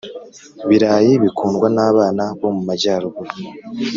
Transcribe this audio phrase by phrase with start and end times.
[0.65, 3.31] -birayi bikundwa nabana bo mumajyaruguru